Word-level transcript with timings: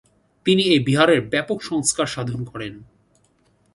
তিনি 0.45 0.63
এই 0.73 0.81
বিহারের 0.87 1.19
ব্যাপক 1.31 1.59
সংস্কার 1.61 2.07
সাধন 2.07 2.41
করেন। 2.43 2.73